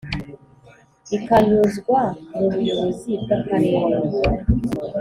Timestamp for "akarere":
3.37-3.97